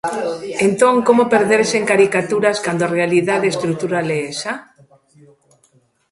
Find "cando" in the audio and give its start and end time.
2.65-2.81